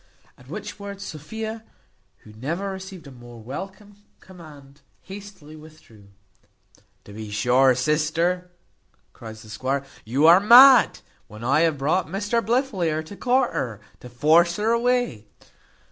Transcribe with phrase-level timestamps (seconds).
[0.35, 1.63] At which words Sophia,
[2.23, 6.07] who never received a more welcome command, hastily withdrew.
[7.03, 8.49] "To be sure, sister,"
[9.13, 13.53] cries the squire, "you are mad, when I have brought Mr Blifil here to court
[13.53, 15.27] her, to force her away."